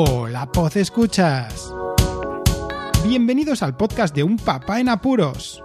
Hola, 0.00 0.46
Poz 0.52 0.76
Escuchas. 0.76 1.74
Bienvenidos 3.02 3.64
al 3.64 3.76
podcast 3.76 4.14
de 4.14 4.22
Un 4.22 4.36
Papá 4.36 4.78
en 4.78 4.88
Apuros. 4.88 5.60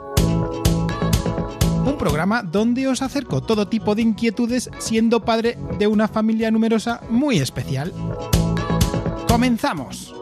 Un 1.85 1.95
programa 1.99 2.41
donde 2.41 2.87
os 2.87 3.03
acerco 3.03 3.41
todo 3.41 3.67
tipo 3.67 3.93
de 3.93 4.01
inquietudes 4.01 4.71
siendo 4.79 5.23
padre 5.23 5.55
de 5.77 5.85
una 5.85 6.07
familia 6.07 6.49
numerosa 6.49 7.01
muy 7.11 7.37
especial. 7.37 7.93
¡Comenzamos! 9.27 10.15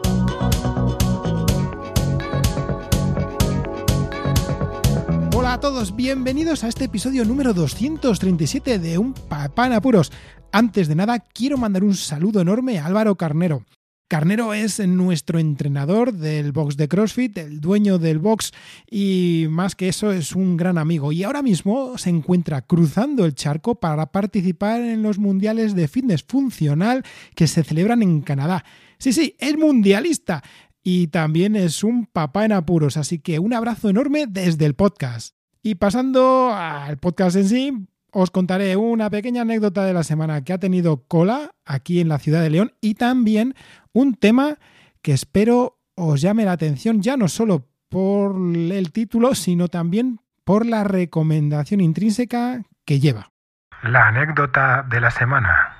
Hola 5.34 5.54
a 5.54 5.60
todos, 5.60 5.96
bienvenidos 5.96 6.64
a 6.64 6.68
este 6.68 6.84
episodio 6.84 7.24
número 7.24 7.54
237 7.54 8.78
de 8.78 8.98
Un 8.98 9.14
Papá 9.14 9.68
en 9.68 9.72
Apuros. 9.72 10.12
Antes 10.52 10.86
de 10.88 10.96
nada, 10.96 11.18
quiero 11.18 11.56
mandar 11.56 11.82
un 11.82 11.94
saludo 11.94 12.42
enorme 12.42 12.78
a 12.78 12.84
Álvaro 12.84 13.14
Carnero. 13.14 13.64
Carnero 14.12 14.52
es 14.52 14.78
nuestro 14.86 15.38
entrenador 15.38 16.12
del 16.12 16.52
box 16.52 16.76
de 16.76 16.86
CrossFit, 16.86 17.38
el 17.38 17.62
dueño 17.62 17.96
del 17.96 18.18
box 18.18 18.52
y 18.90 19.46
más 19.48 19.74
que 19.74 19.88
eso 19.88 20.12
es 20.12 20.34
un 20.34 20.58
gran 20.58 20.76
amigo. 20.76 21.12
Y 21.12 21.22
ahora 21.22 21.40
mismo 21.40 21.96
se 21.96 22.10
encuentra 22.10 22.60
cruzando 22.60 23.24
el 23.24 23.34
charco 23.34 23.76
para 23.76 24.12
participar 24.12 24.82
en 24.82 25.02
los 25.02 25.18
mundiales 25.18 25.74
de 25.74 25.88
fitness 25.88 26.24
funcional 26.24 27.04
que 27.34 27.46
se 27.46 27.64
celebran 27.64 28.02
en 28.02 28.20
Canadá. 28.20 28.66
Sí, 28.98 29.14
sí, 29.14 29.34
es 29.38 29.56
mundialista 29.56 30.42
y 30.82 31.06
también 31.06 31.56
es 31.56 31.82
un 31.82 32.04
papá 32.04 32.44
en 32.44 32.52
apuros, 32.52 32.98
así 32.98 33.18
que 33.18 33.38
un 33.38 33.54
abrazo 33.54 33.88
enorme 33.88 34.26
desde 34.28 34.66
el 34.66 34.74
podcast. 34.74 35.36
Y 35.62 35.76
pasando 35.76 36.52
al 36.52 36.98
podcast 36.98 37.36
en 37.36 37.48
sí, 37.48 37.72
os 38.12 38.30
contaré 38.30 38.76
una 38.76 39.10
pequeña 39.10 39.42
anécdota 39.42 39.84
de 39.84 39.94
la 39.94 40.04
semana 40.04 40.44
que 40.44 40.52
ha 40.52 40.58
tenido 40.58 41.04
cola 41.08 41.52
aquí 41.64 42.00
en 42.00 42.08
la 42.08 42.18
ciudad 42.18 42.42
de 42.42 42.50
León 42.50 42.74
y 42.80 42.94
también 42.94 43.54
un 43.92 44.14
tema 44.14 44.58
que 45.00 45.12
espero 45.12 45.78
os 45.94 46.20
llame 46.20 46.44
la 46.44 46.52
atención 46.52 47.00
ya 47.00 47.16
no 47.16 47.28
solo 47.28 47.66
por 47.88 48.34
el 48.56 48.92
título, 48.92 49.34
sino 49.34 49.68
también 49.68 50.20
por 50.44 50.66
la 50.66 50.84
recomendación 50.84 51.80
intrínseca 51.80 52.62
que 52.84 53.00
lleva. 53.00 53.30
La 53.82 54.08
anécdota 54.08 54.86
de 54.88 55.00
la 55.00 55.10
semana. 55.10 55.76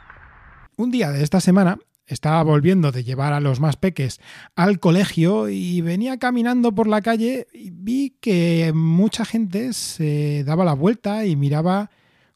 Un 0.76 0.90
día 0.90 1.10
de 1.10 1.22
esta 1.22 1.40
semana 1.40 1.78
estaba 2.06 2.42
volviendo 2.42 2.92
de 2.92 3.04
llevar 3.04 3.32
a 3.32 3.40
los 3.40 3.60
más 3.60 3.76
peques 3.76 4.20
al 4.56 4.80
colegio 4.80 5.48
y 5.48 5.80
venía 5.80 6.18
caminando 6.18 6.74
por 6.74 6.86
la 6.86 7.00
calle 7.00 7.46
y 7.52 7.70
vi 7.70 8.16
que 8.20 8.72
mucha 8.74 9.24
gente 9.24 9.72
se 9.72 10.44
daba 10.44 10.64
la 10.64 10.74
vuelta 10.74 11.24
y 11.24 11.36
miraba 11.36 11.90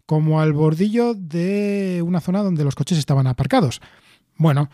como 0.06 0.40
al 0.40 0.52
bordillo 0.52 1.14
de 1.14 2.02
una 2.04 2.20
zona 2.20 2.42
donde 2.42 2.64
los 2.64 2.74
coches 2.74 2.98
estaban 2.98 3.26
aparcados. 3.26 3.80
Bueno, 4.36 4.70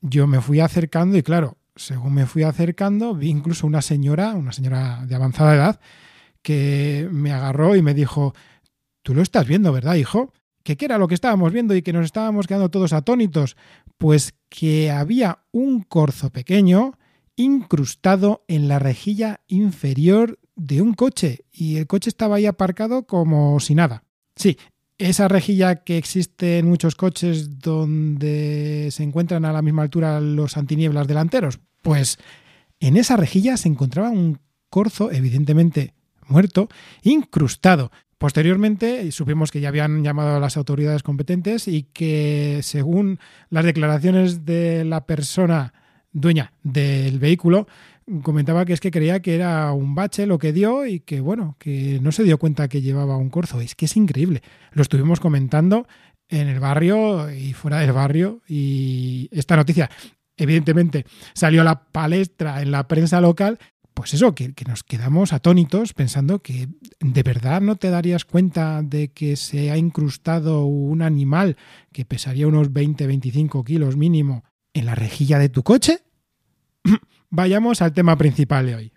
yo 0.00 0.26
me 0.26 0.40
fui 0.40 0.60
acercando 0.60 1.16
y 1.16 1.22
claro, 1.22 1.58
según 1.76 2.14
me 2.14 2.26
fui 2.26 2.44
acercando, 2.44 3.14
vi 3.14 3.28
incluso 3.28 3.66
una 3.66 3.82
señora, 3.82 4.34
una 4.34 4.52
señora 4.52 5.04
de 5.06 5.14
avanzada 5.14 5.54
edad, 5.54 5.80
que 6.42 7.08
me 7.10 7.32
agarró 7.32 7.76
y 7.76 7.82
me 7.82 7.94
dijo, 7.94 8.34
tú 9.02 9.14
lo 9.14 9.22
estás 9.22 9.46
viendo, 9.46 9.72
¿verdad, 9.72 9.96
hijo? 9.96 10.32
¿Qué 10.62 10.76
era 10.84 10.98
lo 10.98 11.08
que 11.08 11.14
estábamos 11.14 11.52
viendo 11.52 11.74
y 11.74 11.82
que 11.82 11.94
nos 11.94 12.04
estábamos 12.04 12.46
quedando 12.46 12.70
todos 12.70 12.92
atónitos? 12.92 13.56
Pues 13.96 14.34
que 14.50 14.90
había 14.90 15.38
un 15.50 15.82
corzo 15.82 16.30
pequeño 16.30 16.98
incrustado 17.36 18.44
en 18.48 18.68
la 18.68 18.78
rejilla 18.78 19.40
inferior 19.46 20.38
de 20.56 20.82
un 20.82 20.92
coche 20.92 21.46
y 21.52 21.76
el 21.76 21.86
coche 21.86 22.10
estaba 22.10 22.36
ahí 22.36 22.46
aparcado 22.46 23.06
como 23.06 23.58
si 23.60 23.74
nada. 23.74 24.04
Sí, 24.38 24.56
esa 24.98 25.26
rejilla 25.26 25.82
que 25.82 25.98
existe 25.98 26.58
en 26.58 26.68
muchos 26.68 26.94
coches 26.94 27.58
donde 27.58 28.88
se 28.92 29.02
encuentran 29.02 29.44
a 29.44 29.52
la 29.52 29.62
misma 29.62 29.82
altura 29.82 30.20
los 30.20 30.56
antinieblas 30.56 31.08
delanteros, 31.08 31.58
pues 31.82 32.18
en 32.78 32.96
esa 32.96 33.16
rejilla 33.16 33.56
se 33.56 33.68
encontraba 33.68 34.10
un 34.10 34.38
corzo, 34.70 35.10
evidentemente 35.10 35.94
muerto, 36.28 36.68
incrustado. 37.02 37.90
Posteriormente 38.16 39.10
supimos 39.10 39.50
que 39.50 39.60
ya 39.60 39.68
habían 39.68 40.04
llamado 40.04 40.36
a 40.36 40.40
las 40.40 40.56
autoridades 40.56 41.02
competentes 41.02 41.66
y 41.66 41.84
que 41.84 42.60
según 42.62 43.18
las 43.50 43.64
declaraciones 43.64 44.44
de 44.44 44.84
la 44.84 45.04
persona 45.06 45.72
dueña 46.12 46.52
del 46.62 47.18
vehículo, 47.18 47.66
comentaba 48.22 48.64
que 48.64 48.72
es 48.72 48.80
que 48.80 48.90
creía 48.90 49.20
que 49.20 49.34
era 49.34 49.72
un 49.72 49.94
bache 49.94 50.26
lo 50.26 50.38
que 50.38 50.52
dio 50.52 50.86
y 50.86 51.00
que 51.00 51.20
bueno, 51.20 51.56
que 51.58 51.98
no 52.00 52.12
se 52.12 52.24
dio 52.24 52.38
cuenta 52.38 52.68
que 52.68 52.82
llevaba 52.82 53.16
un 53.16 53.30
corzo. 53.30 53.60
Es 53.60 53.74
que 53.74 53.86
es 53.86 53.96
increíble. 53.96 54.42
Lo 54.72 54.82
estuvimos 54.82 55.20
comentando 55.20 55.86
en 56.28 56.48
el 56.48 56.60
barrio 56.60 57.30
y 57.30 57.52
fuera 57.52 57.80
del 57.80 57.92
barrio 57.92 58.42
y 58.46 59.28
esta 59.32 59.56
noticia 59.56 59.90
evidentemente 60.36 61.04
salió 61.34 61.62
a 61.62 61.64
la 61.64 61.84
palestra 61.84 62.62
en 62.62 62.70
la 62.70 62.86
prensa 62.86 63.20
local 63.20 63.58
pues 63.98 64.14
eso, 64.14 64.32
que, 64.32 64.54
nos 64.68 64.84
quedamos 64.84 65.32
atónitos 65.32 65.92
pensando 65.92 66.38
que 66.38 66.68
de 67.00 67.22
verdad 67.24 67.60
no 67.60 67.74
te 67.74 67.90
darías 67.90 68.24
cuenta 68.24 68.80
de 68.80 69.08
que 69.08 69.34
se 69.34 69.72
ha 69.72 69.76
incrustado 69.76 70.66
un 70.66 71.02
animal 71.02 71.56
que 71.92 72.04
pesaría 72.04 72.46
unos 72.46 72.70
20-25 72.70 73.64
kilos 73.64 73.96
mínimo 73.96 74.44
en 74.78 74.86
la 74.86 74.94
rejilla 74.94 75.38
de 75.38 75.48
tu 75.48 75.62
coche. 75.62 76.00
Vayamos 77.30 77.82
al 77.82 77.92
tema 77.92 78.16
principal 78.16 78.66
de 78.66 78.74
hoy. 78.74 78.92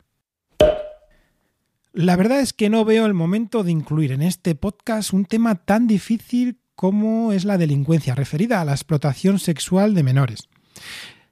La 1.94 2.16
verdad 2.16 2.40
es 2.40 2.53
que 2.53 2.69
no 2.69 2.86
veo 2.86 3.06
el 3.06 3.14
momento 3.14 3.64
de 3.64 3.72
incluir 3.72 4.14
en 4.14 4.22
este 4.22 4.56
podcast 4.56 5.12
un 5.12 5.25
tema 5.25 5.56
tan 5.56 5.88
difícil 5.88 6.62
como 6.75 7.34
es 7.34 7.44
la 7.44 7.58
delincuencia 7.58 8.16
referida 8.16 8.62
a 8.62 8.66
la 8.66 8.72
explotación 8.72 9.40
sexual 9.40 9.94
de 9.94 10.03
menores. 10.03 10.47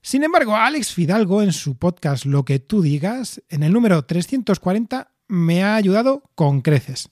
Sin 0.01 0.23
embargo, 0.23 0.55
Alex 0.55 0.93
Fidalgo 0.93 1.41
en 1.41 1.53
su 1.53 1.77
podcast 1.77 2.25
Lo 2.25 2.43
que 2.43 2.59
tú 2.59 2.81
digas, 2.81 3.41
en 3.49 3.63
el 3.63 3.71
número 3.71 4.03
340, 4.03 5.13
me 5.27 5.63
ha 5.63 5.75
ayudado 5.75 6.23
con 6.35 6.61
creces. 6.61 7.09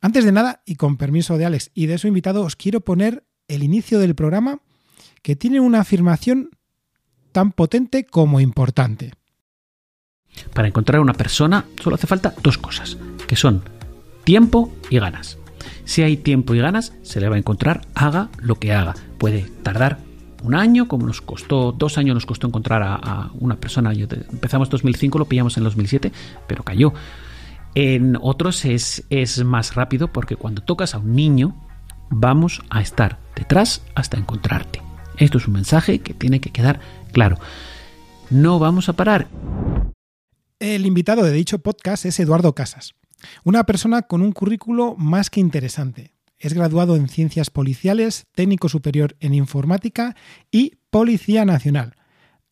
Antes 0.00 0.24
de 0.24 0.32
nada, 0.32 0.62
y 0.64 0.76
con 0.76 0.96
permiso 0.96 1.36
de 1.36 1.44
Alex 1.44 1.70
y 1.74 1.86
de 1.86 1.98
su 1.98 2.08
invitado, 2.08 2.42
os 2.42 2.56
quiero 2.56 2.80
poner 2.80 3.26
el 3.48 3.62
inicio 3.62 3.98
del 3.98 4.14
programa 4.14 4.62
que 5.22 5.36
tiene 5.36 5.60
una 5.60 5.80
afirmación 5.80 6.50
tan 7.32 7.52
potente 7.52 8.04
como 8.04 8.40
importante. 8.40 9.12
Para 10.54 10.68
encontrar 10.68 11.00
una 11.00 11.12
persona 11.14 11.64
solo 11.80 11.96
hace 11.96 12.06
falta 12.06 12.34
dos 12.42 12.58
cosas, 12.58 12.96
que 13.26 13.36
son 13.36 13.62
tiempo 14.24 14.72
y 14.90 14.98
ganas. 14.98 15.38
Si 15.84 16.02
hay 16.02 16.16
tiempo 16.16 16.54
y 16.54 16.60
ganas, 16.60 16.92
se 17.02 17.20
le 17.20 17.28
va 17.28 17.36
a 17.36 17.38
encontrar 17.38 17.82
haga 17.94 18.30
lo 18.38 18.56
que 18.56 18.72
haga. 18.72 18.94
Puede 19.18 19.42
tardar 19.62 19.98
un 20.42 20.54
año, 20.54 20.88
como 20.88 21.06
nos 21.06 21.20
costó, 21.20 21.72
dos 21.72 21.98
años 21.98 22.14
nos 22.14 22.26
costó 22.26 22.46
encontrar 22.46 22.82
a, 22.82 23.30
una 23.38 23.56
persona. 23.56 23.92
empezamos 23.92 24.68
en 24.68 24.72
2005, 24.72 25.18
lo 25.18 25.24
pillamos 25.26 25.56
en 25.56 25.64
2007, 25.64 26.12
pero 26.46 26.62
cayó. 26.62 26.92
En 27.74 28.16
otros 28.20 28.64
es, 28.64 29.04
es 29.10 29.44
más 29.44 29.74
rápido 29.74 30.08
porque 30.08 30.36
cuando 30.36 30.62
tocas 30.62 30.94
a 30.94 30.98
un 30.98 31.14
niño, 31.14 31.54
vamos 32.08 32.62
a 32.70 32.80
estar 32.80 33.18
detrás 33.36 33.82
hasta 33.94 34.16
encontrarte. 34.16 34.89
Esto 35.20 35.36
es 35.36 35.46
un 35.46 35.52
mensaje 35.52 35.98
que 35.98 36.14
tiene 36.14 36.40
que 36.40 36.50
quedar 36.50 36.80
claro. 37.12 37.38
No 38.30 38.58
vamos 38.58 38.88
a 38.88 38.94
parar. 38.94 39.28
El 40.58 40.86
invitado 40.86 41.22
de 41.22 41.32
dicho 41.32 41.58
podcast 41.58 42.06
es 42.06 42.18
Eduardo 42.20 42.54
Casas, 42.54 42.94
una 43.44 43.64
persona 43.64 44.02
con 44.02 44.22
un 44.22 44.32
currículo 44.32 44.96
más 44.96 45.28
que 45.28 45.40
interesante. 45.40 46.14
Es 46.38 46.54
graduado 46.54 46.96
en 46.96 47.08
Ciencias 47.08 47.50
Policiales, 47.50 48.24
técnico 48.34 48.70
superior 48.70 49.14
en 49.20 49.34
Informática 49.34 50.16
y 50.50 50.78
Policía 50.88 51.44
Nacional. 51.44 51.96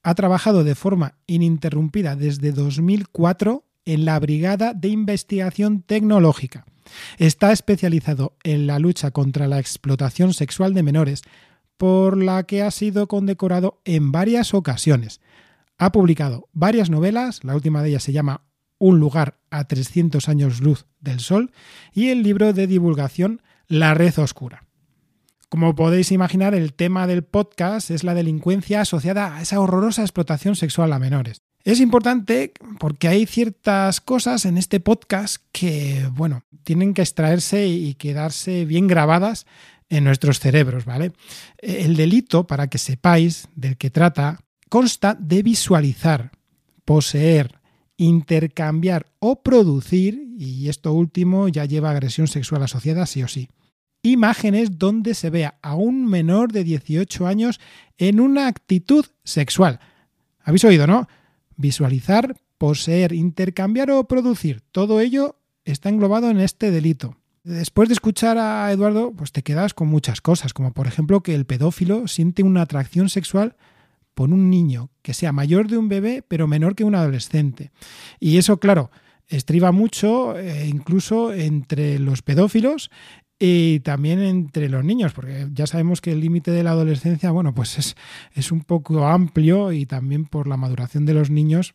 Ha 0.03 0.15
trabajado 0.15 0.63
de 0.63 0.75
forma 0.75 1.15
ininterrumpida 1.27 2.17
desde 2.17 2.53
2004 2.53 3.65
en 3.87 4.05
la 4.05 4.19
Brigada 4.19 4.75
de 4.75 4.89
Investigación 4.89 5.81
Tecnológica. 5.81 6.67
Está 7.17 7.51
especializado 7.51 8.37
en 8.43 8.67
la 8.67 8.79
lucha 8.79 9.11
contra 9.11 9.49
la 9.49 9.59
explotación 9.59 10.35
sexual 10.35 10.75
de 10.75 10.83
menores, 10.83 11.23
por 11.79 12.23
la 12.23 12.43
que 12.43 12.63
ha 12.63 12.71
sido 12.71 13.09
condecorado 13.09 13.81
en 13.85 14.13
varias 14.13 14.53
ocasiones. 14.53 15.21
Ha 15.79 15.93
publicado 15.93 16.49
varias 16.53 16.91
novelas, 16.91 17.45
la 17.45 17.55
última 17.55 17.83
de 17.83 17.91
ellas 17.91 18.03
se 18.03 18.13
llama 18.13 18.43
Un 18.79 18.99
lugar 18.99 19.39
a 19.51 19.65
300 19.65 20.29
años 20.29 20.61
luz 20.61 20.87
del 21.01 21.21
sol, 21.21 21.53
y 21.95 22.09
el 22.09 22.23
libro 22.23 22.53
de 22.53 22.67
divulgación 22.67 23.41
la 23.69 23.95
red 23.95 24.19
oscura. 24.19 24.65
Como 25.49 25.75
podéis 25.75 26.13
imaginar, 26.13 26.55
el 26.55 26.75
tema 26.75 27.07
del 27.07 27.23
podcast 27.23 27.91
es 27.91 28.05
la 28.05 28.15
delincuencia 28.15 28.83
asociada 28.83 29.37
a 29.37 29.43
esa 29.43 29.61
horrorosa 29.61 30.03
explotación 30.03 30.57
sexual 30.57 30.93
a 30.93 30.99
menores. 30.99 31.39
Es 31.65 31.81
importante 31.81 32.53
porque 32.79 33.09
hay 33.09 33.25
ciertas 33.27 34.01
cosas 34.01 34.45
en 34.45 34.59
este 34.59 34.81
podcast 34.81 35.43
que, 35.53 36.09
bueno, 36.13 36.43
tienen 36.65 36.93
que 36.93 37.03
extraerse 37.03 37.67
y 37.67 37.95
quedarse 37.95 38.65
bien 38.65 38.89
grabadas 38.89 39.47
en 39.89 40.05
nuestros 40.05 40.41
cerebros, 40.41 40.85
¿vale? 40.85 41.13
El 41.59 41.97
delito, 41.97 42.47
para 42.47 42.69
que 42.69 42.79
sepáis 42.79 43.49
del 43.55 43.77
que 43.77 43.91
trata, 43.91 44.41
consta 44.69 45.17
de 45.19 45.43
visualizar, 45.43 46.33
poseer, 46.85 47.61
intercambiar 47.97 49.07
o 49.19 49.43
producir, 49.43 50.23
y 50.39 50.69
esto 50.69 50.93
último 50.93 51.49
ya 51.49 51.65
lleva 51.65 51.91
agresión 51.91 52.29
sexual 52.29 52.63
asociada 52.63 53.07
sí 53.07 53.23
o 53.23 53.29
sí 53.29 53.49
imágenes 54.03 54.79
donde 54.79 55.15
se 55.15 55.31
vea 55.31 55.59
a 55.63 55.75
un 55.75 56.07
menor 56.07 56.53
de 56.53 56.65
18 56.65 57.27
años 57.27 57.61
en 57.97 58.21
una 58.21 58.47
actitud 58.47 59.05
sexual. 59.25 59.81
¿Habéis 60.41 60.65
oído, 60.65 60.87
no? 60.87 61.09
Visualizar, 61.57 62.37
poseer, 62.59 63.13
intercambiar 63.13 63.91
o 63.91 64.05
producir. 64.05 64.63
Todo 64.73 65.01
ello 65.01 65.37
está 65.65 65.89
englobado 65.89 66.31
en 66.31 66.41
este 66.41 66.71
delito. 66.71 67.18
Después 67.49 67.89
de 67.89 67.95
escuchar 67.95 68.37
a 68.37 68.71
Eduardo, 68.71 69.11
pues 69.17 69.33
te 69.33 69.43
quedas 69.43 69.73
con 69.73 69.89
muchas 69.89 70.21
cosas, 70.21 70.53
como 70.53 70.75
por 70.75 70.87
ejemplo 70.87 71.23
que 71.23 71.35
el 71.35 71.47
pedófilo 71.47 72.07
siente 72.07 72.43
una 72.43 72.61
atracción 72.61 73.09
sexual 73.09 73.57
por 74.13 74.29
un 74.29 74.51
niño 74.51 74.91
que 75.01 75.15
sea 75.15 75.33
mayor 75.33 75.67
de 75.67 75.79
un 75.79 75.89
bebé 75.89 76.23
pero 76.29 76.47
menor 76.47 76.75
que 76.75 76.85
un 76.85 76.95
adolescente. 76.95 77.71
Y 78.21 78.37
eso, 78.37 78.61
claro, 78.61 78.91
estriba 79.29 79.73
mucho 79.73 80.39
eh, 80.39 80.67
incluso 80.69 81.33
entre 81.33 81.99
los 81.99 82.21
pedófilos 82.21 82.91
y 83.39 83.81
también 83.81 84.19
entre 84.19 84.69
los 84.69 84.85
niños, 84.85 85.15
porque 85.15 85.49
ya 85.51 85.67
sabemos 85.67 86.03
que 86.03 86.13
el 86.13 86.21
límite 86.21 86.51
de 86.51 86.63
la 86.63 86.73
adolescencia, 86.73 87.31
bueno, 87.31 87.55
pues 87.55 87.79
es, 87.79 87.97
es, 88.35 88.53
un 88.53 88.61
poco 88.61 89.07
amplio 89.07 89.73
y 89.73 89.87
también 89.87 90.27
por 90.27 90.49
la 90.49 90.59
maduración 90.59 91.07
de 91.07 91.15
los 91.15 91.31
niños, 91.31 91.75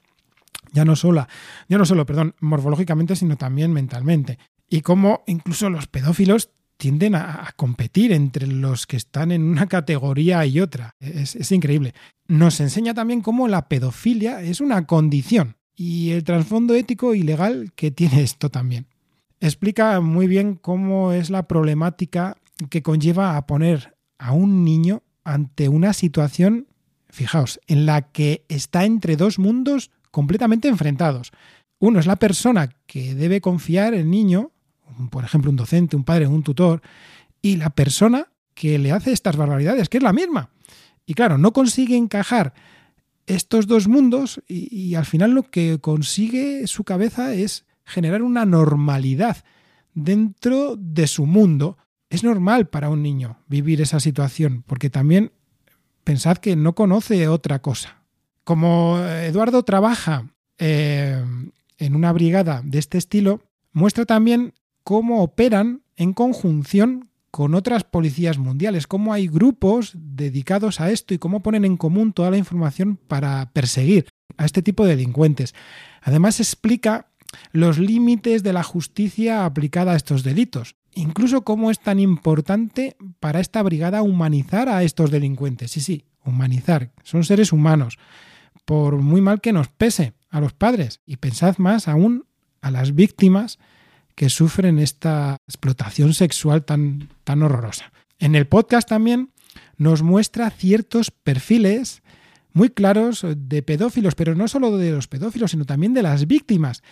ya 0.72 0.86
no 0.86 0.96
solo, 0.96 1.26
ya 1.68 1.80
no 1.80 1.86
solo, 1.86 2.06
perdón, 2.06 2.36
morfológicamente, 2.42 3.16
sino 3.16 3.38
también 3.38 3.74
mentalmente. 3.74 4.38
Y 4.74 4.82
cómo 4.82 5.24
incluso 5.28 5.70
los 5.70 5.88
pedófilos 5.88 6.50
tienden 6.78 7.16
a, 7.16 7.54
competir 7.56 8.12
entre 8.12 8.48
los 8.48 8.88
que 8.88 8.98
están 8.98 9.32
en 9.32 9.44
una 9.44 9.68
categoría 9.68 10.46
y 10.46 10.60
otra. 10.60 10.96
Es, 11.00 11.36
es 11.36 11.52
increíble. 11.52 11.94
Nos 12.28 12.60
enseña 12.60 12.94
también 12.94 13.22
cómo 13.22 13.48
la 13.48 13.70
pedofilia 13.70 14.42
es 14.42 14.62
una 14.62 14.86
condición 14.88 15.58
y 15.76 16.12
el 16.12 16.24
trasfondo 16.24 16.74
ético 16.74 17.14
y 17.14 17.22
legal 17.22 17.72
que 17.76 17.92
tiene 17.92 18.22
esto 18.24 18.50
también 18.50 18.88
explica 19.44 20.00
muy 20.00 20.28
bien 20.28 20.56
cómo 20.56 21.12
es 21.12 21.30
la 21.30 21.50
problemática 21.50 22.38
que 22.70 22.82
conlleva 22.82 23.36
a 23.36 23.46
poner 23.46 23.94
a 24.18 24.32
un 24.32 24.64
niño 24.64 25.04
ante 25.26 25.68
una 25.68 25.92
situación, 25.92 26.68
fijaos, 27.10 27.60
en 27.68 27.86
la 27.86 28.04
que 28.14 28.46
está 28.48 28.86
entre 28.86 29.18
dos 29.18 29.40
mundos 29.40 29.92
completamente 30.12 30.70
enfrentados. 30.70 31.32
Uno 31.80 32.00
es 32.00 32.08
la 32.08 32.16
persona 32.16 32.70
que 32.88 33.16
debe 33.16 33.42
confiar 33.42 33.94
el 33.94 34.10
niño, 34.10 34.53
por 35.10 35.24
ejemplo, 35.24 35.52
un 35.52 35.58
docente, 35.58 35.96
un 35.96 36.04
padre, 36.04 36.28
un 36.28 36.44
tutor, 36.44 36.82
y 37.42 37.58
la 37.58 37.70
persona 37.70 38.28
que 38.54 38.80
le 38.80 38.92
hace 38.92 39.12
estas 39.12 39.36
barbaridades, 39.36 39.90
que 39.90 39.98
es 39.98 40.04
la 40.04 40.14
misma. 40.14 40.50
Y 41.06 41.14
claro, 41.14 41.38
no 41.38 41.54
consigue 41.54 41.98
encajar 41.98 42.54
estos 43.26 43.68
dos 43.68 43.88
mundos 43.88 44.42
y, 44.48 44.96
al 44.96 45.06
final 45.06 45.32
lo 45.32 45.44
que 45.44 45.80
consigue 45.80 46.68
su 46.68 46.84
cabeza 46.84 47.34
es 47.34 47.66
generar 47.86 48.22
una 48.22 48.46
normalidad 48.46 49.38
dentro 49.94 50.76
de 50.78 51.08
su 51.08 51.26
mundo. 51.26 51.78
Es 52.10 52.24
normal 52.24 52.68
para 52.68 52.90
un 52.90 53.02
niño 53.02 53.38
vivir 53.48 53.82
esa 53.82 54.00
situación, 54.00 54.64
porque 54.68 54.90
también 54.90 55.32
pensad 56.04 56.38
que 56.38 56.56
no 56.56 56.76
conoce 56.76 57.28
otra 57.28 57.62
cosa. 57.62 58.04
Como 58.44 59.00
Eduardo 59.00 59.64
trabaja 59.64 60.30
eh, 60.58 61.24
en 61.78 61.96
una 61.96 62.12
brigada 62.12 62.62
de 62.64 62.80
este 62.80 62.98
estilo, 62.98 63.42
muestra 63.72 64.06
también 64.06 64.54
cómo 64.84 65.24
operan 65.24 65.84
en 65.96 66.14
conjunción 66.14 67.10
con 67.32 67.56
otras 67.56 67.84
policías 67.84 68.38
mundiales, 68.38 68.86
cómo 68.86 69.12
hay 69.12 69.28
grupos 69.28 69.94
dedicados 69.96 70.80
a 70.80 70.92
esto 70.92 71.14
y 71.14 71.18
cómo 71.18 71.42
ponen 71.42 71.66
en 71.66 71.78
común 71.78 72.14
toda 72.14 72.30
la 72.30 72.38
información 72.38 72.98
para 73.08 73.50
perseguir 73.54 74.08
a 74.38 74.46
este 74.46 74.62
tipo 74.62 74.86
de 74.86 74.96
delincuentes. 74.96 75.56
Además 76.02 76.40
explica 76.40 77.08
los 77.52 77.80
límites 77.80 78.44
de 78.44 78.54
la 78.54 78.62
justicia 78.62 79.46
aplicada 79.46 79.94
a 79.94 79.96
estos 79.96 80.24
delitos, 80.24 80.76
incluso 80.94 81.44
cómo 81.44 81.72
es 81.72 81.80
tan 81.80 82.00
importante 82.00 82.96
para 83.20 83.40
esta 83.40 83.64
brigada 83.64 84.04
humanizar 84.04 84.70
a 84.70 84.84
estos 84.84 85.10
delincuentes. 85.10 85.72
Sí, 85.72 85.82
sí, 85.82 86.06
humanizar, 86.24 86.92
son 87.04 87.24
seres 87.24 87.52
humanos, 87.52 87.98
por 88.66 88.98
muy 88.98 89.22
mal 89.22 89.42
que 89.42 89.54
nos 89.54 89.70
pese 89.70 90.14
a 90.30 90.40
los 90.40 90.54
padres, 90.54 91.02
y 91.06 91.18
pensad 91.18 91.58
más 91.58 91.88
aún 91.88 92.26
a 92.62 92.70
las 92.70 92.94
víctimas 92.94 93.58
que 94.16 94.30
sufren 94.30 94.80
esta 94.80 95.38
explotación 95.48 96.14
sexual 96.14 96.64
tan, 96.66 97.10
tan 97.24 97.44
horrorosa. 97.44 97.92
En 98.20 98.36
el 98.36 98.48
podcast 98.48 98.88
también 98.88 99.32
nos 99.78 100.02
muestra 100.02 100.50
ciertos 100.50 101.12
perfiles 101.12 102.02
muy 102.54 102.70
claros 102.70 103.26
de 103.36 103.64
pedófilos, 103.64 104.16
pero 104.16 104.36
no 104.36 104.48
solo 104.48 104.78
de 104.78 104.92
los 104.92 105.08
pedófilos, 105.08 105.52
sino 105.52 105.66
también 105.66 105.94
de 105.94 106.04
las 106.04 106.28
víctimas. 106.28 106.84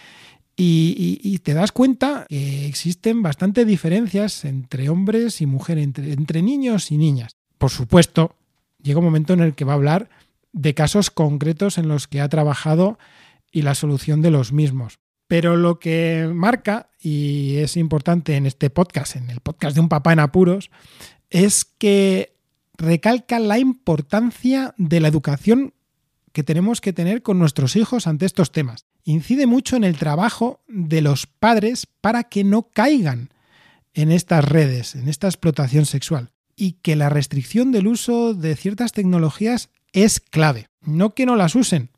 Y, 0.58 1.40
te 1.40 1.54
das 1.54 1.72
cuenta 1.72 2.26
que 2.30 2.68
existen 2.68 3.24
bastantes 3.24 3.66
diferencias 3.66 4.46
entre 4.46 4.90
hombres 4.90 5.42
y 5.42 5.48
mujeres, 5.48 5.84
entre, 5.84 6.14
entre 6.14 6.44
niños 6.44 6.92
y 6.92 6.98
niñas. 6.98 7.36
Por 7.58 7.72
supuesto, 7.72 8.36
llega 8.82 9.00
un 9.00 9.06
momento 9.06 9.34
en 9.34 9.40
el 9.40 9.56
que 9.56 9.66
va 9.66 9.74
a 9.74 9.76
hablar 9.76 10.10
de 10.52 10.74
casos 10.76 11.10
concretos 11.10 11.78
en 11.78 11.88
los 11.88 12.08
que 12.08 12.22
ha 12.22 12.30
trabajado 12.30 13.00
y 13.52 13.64
la 13.64 13.74
solución 13.74 14.22
de 14.22 14.32
los 14.32 14.52
mismos. 14.52 15.00
Pero 15.32 15.56
lo 15.56 15.80
que 15.80 16.30
marca, 16.36 16.90
y 17.00 17.56
es 17.60 17.78
importante 17.78 18.36
en 18.36 18.46
este 18.46 18.70
podcast, 18.70 19.16
en 19.16 19.30
el 19.30 19.40
podcast 19.40 19.76
de 19.76 19.80
un 19.80 19.88
papá 19.88 20.12
en 20.12 20.20
apuros, 20.20 20.72
es 21.30 21.64
que 21.64 22.36
recalca 22.74 23.40
la 23.40 23.58
importancia 23.58 24.76
de 24.78 25.00
la 25.00 25.08
educación 25.08 25.74
que 26.34 26.44
tenemos 26.44 26.82
que 26.82 26.92
tener 26.92 27.22
con 27.22 27.40
nuestros 27.40 27.78
hijos 27.78 28.08
ante 28.08 28.26
estos 28.26 28.52
temas. 28.52 28.84
Incide 29.06 29.48
mucho 29.48 29.78
en 29.78 29.86
el 29.86 29.96
trabajo 29.96 30.66
de 30.68 31.00
los 31.00 31.28
padres 31.28 31.88
para 32.02 32.26
que 32.26 32.44
no 32.44 32.64
caigan 32.64 33.30
en 33.94 34.12
estas 34.12 34.44
redes, 34.44 34.96
en 34.96 35.08
esta 35.08 35.28
explotación 35.28 35.86
sexual. 35.86 36.32
Y 36.58 36.74
que 36.74 36.98
la 36.98 37.08
restricción 37.08 37.72
del 37.72 37.88
uso 37.88 38.34
de 38.34 38.58
ciertas 38.58 38.92
tecnologías 38.92 39.70
es 39.94 40.20
clave. 40.20 40.68
No 40.82 41.16
que 41.16 41.26
no 41.26 41.38
las 41.38 41.56
usen, 41.56 41.90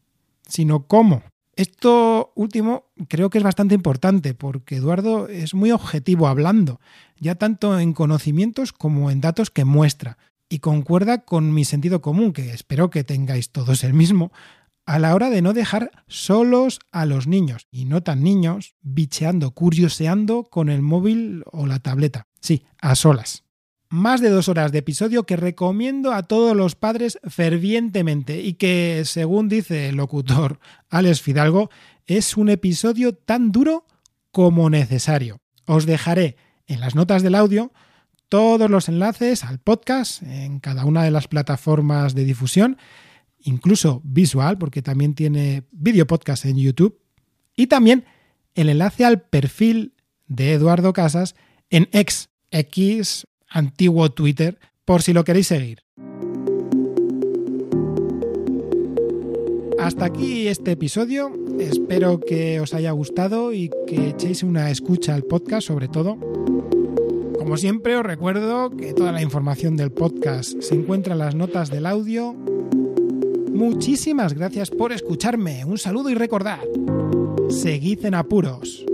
sino 0.47 0.85
cómo. 0.85 1.23
Esto 1.55 2.31
último 2.35 2.85
creo 3.07 3.29
que 3.29 3.37
es 3.37 3.43
bastante 3.43 3.75
importante 3.75 4.33
porque 4.33 4.77
Eduardo 4.77 5.27
es 5.27 5.53
muy 5.53 5.71
objetivo 5.71 6.27
hablando, 6.27 6.79
ya 7.19 7.35
tanto 7.35 7.79
en 7.79 7.93
conocimientos 7.93 8.73
como 8.73 9.11
en 9.11 9.21
datos 9.21 9.51
que 9.51 9.63
muestra 9.63 10.17
y 10.49 10.59
concuerda 10.59 11.25
con 11.25 11.53
mi 11.53 11.65
sentido 11.65 12.01
común, 12.01 12.33
que 12.33 12.53
espero 12.53 12.89
que 12.89 13.03
tengáis 13.03 13.51
todos 13.51 13.83
el 13.83 13.93
mismo, 13.93 14.31
a 14.85 14.99
la 14.99 15.15
hora 15.15 15.29
de 15.29 15.41
no 15.41 15.53
dejar 15.53 15.91
solos 16.07 16.79
a 16.91 17.05
los 17.05 17.27
niños, 17.27 17.67
y 17.71 17.85
no 17.85 18.03
tan 18.03 18.23
niños, 18.23 18.75
bicheando, 18.81 19.51
curioseando 19.51 20.43
con 20.43 20.69
el 20.69 20.81
móvil 20.81 21.43
o 21.51 21.65
la 21.65 21.79
tableta. 21.79 22.27
Sí, 22.41 22.65
a 22.81 22.95
solas. 22.95 23.45
Más 23.93 24.21
de 24.21 24.31
dos 24.31 24.49
horas 24.49 24.71
de 24.71 24.79
episodio 24.79 25.27
que 25.27 25.35
recomiendo 25.35 26.13
a 26.13 26.23
todos 26.23 26.57
los 26.57 26.73
padres 26.73 27.19
fervientemente 27.27 28.41
y 28.41 28.55
que, 28.55 29.03
según 29.05 29.49
dice 29.49 29.89
el 29.89 29.97
locutor 29.97 30.59
Alex 30.89 31.21
Fidalgo, 31.21 31.69
es 32.07 32.35
un 32.35 32.49
episodio 32.49 33.13
tan 33.13 33.51
duro 33.51 33.85
como 34.31 34.71
necesario. 34.71 35.41
Os 35.67 35.85
dejaré 35.85 36.37
en 36.65 36.79
las 36.79 36.95
notas 36.95 37.21
del 37.21 37.35
audio 37.35 37.71
todos 38.29 38.67
los 38.67 38.89
enlaces 38.89 39.43
al 39.43 39.59
podcast 39.59 40.23
en 40.23 40.59
cada 40.59 40.85
una 40.85 41.03
de 41.03 41.11
las 41.11 41.27
plataformas 41.27 42.15
de 42.15 42.25
difusión, 42.25 42.79
incluso 43.41 44.01
visual, 44.03 44.57
porque 44.57 44.81
también 44.81 45.13
tiene 45.13 45.65
video 45.71 46.07
podcast 46.07 46.45
en 46.45 46.57
YouTube, 46.57 46.99
y 47.55 47.67
también 47.67 48.05
el 48.55 48.69
enlace 48.69 49.05
al 49.05 49.21
perfil 49.21 49.93
de 50.25 50.53
Eduardo 50.53 50.93
Casas 50.93 51.35
en 51.69 51.89
X, 51.91 52.31
X, 52.49 53.27
antiguo 53.53 54.11
Twitter, 54.11 54.59
por 54.83 55.01
si 55.01 55.13
lo 55.13 55.23
queréis 55.23 55.47
seguir. 55.47 55.83
Hasta 59.79 60.05
aquí 60.05 60.47
este 60.47 60.71
episodio. 60.71 61.31
Espero 61.59 62.19
que 62.19 62.59
os 62.59 62.73
haya 62.73 62.91
gustado 62.91 63.53
y 63.53 63.69
que 63.85 64.09
echéis 64.09 64.41
una 64.41 64.71
escucha 64.71 65.13
al 65.13 65.23
podcast 65.23 65.67
sobre 65.67 65.87
todo. 65.87 66.17
Como 67.37 67.57
siempre 67.57 67.97
os 67.97 68.03
recuerdo 68.03 68.71
que 68.71 68.93
toda 68.93 69.11
la 69.11 69.21
información 69.21 69.75
del 69.75 69.91
podcast 69.91 70.61
se 70.61 70.75
encuentra 70.75 71.13
en 71.13 71.19
las 71.19 71.35
notas 71.35 71.69
del 71.69 71.85
audio. 71.85 72.33
Muchísimas 73.53 74.33
gracias 74.33 74.71
por 74.71 74.93
escucharme. 74.93 75.65
Un 75.65 75.77
saludo 75.77 76.09
y 76.09 76.15
recordad, 76.15 76.59
seguid 77.49 78.05
en 78.05 78.15
apuros. 78.15 78.85